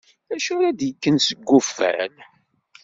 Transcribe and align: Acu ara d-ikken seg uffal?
Acu 0.33 0.51
ara 0.55 0.77
d-ikken 0.77 1.15
seg 1.27 1.39
uffal? 1.57 2.13